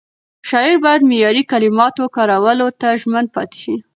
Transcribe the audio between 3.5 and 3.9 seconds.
شي.